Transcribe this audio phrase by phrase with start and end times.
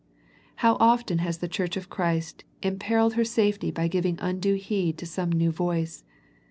[0.65, 4.97] How often has the Church of Christ imper illed her safety by ^ivin^ undue heed
[4.97, 6.03] to some new voice.